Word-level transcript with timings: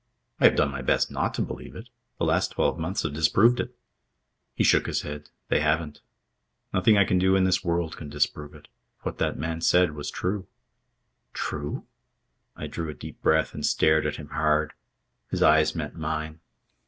"I 0.39 0.45
have 0.45 0.55
done 0.55 0.71
my 0.71 0.81
best 0.81 1.11
not 1.11 1.35
to 1.35 1.43
believe 1.43 1.75
it. 1.75 1.89
The 2.17 2.23
last 2.25 2.53
twelve 2.53 2.79
months 2.79 3.03
have 3.03 3.13
disproved 3.13 3.59
it." 3.59 3.75
He 4.55 4.63
shook 4.63 4.87
his 4.87 5.03
head. 5.03 5.29
"They 5.49 5.59
haven't. 5.59 6.01
Nothing 6.73 6.97
I 6.97 7.05
can 7.05 7.19
do 7.19 7.35
in 7.35 7.43
this 7.43 7.63
world 7.63 7.95
can 7.97 8.09
disprove 8.09 8.55
it. 8.55 8.67
What 9.03 9.19
that 9.19 9.37
man 9.37 9.61
said 9.61 9.91
was 9.91 10.09
true." 10.09 10.47
"True?" 11.35 11.85
I 12.55 12.65
drew 12.65 12.89
a 12.89 12.95
deep 12.95 13.21
breath 13.21 13.53
and 13.53 13.63
stared 13.63 14.07
at 14.07 14.15
him 14.15 14.29
hard. 14.29 14.73
His 15.29 15.43
eyes 15.43 15.75
met 15.75 15.93
mine. 15.95 16.39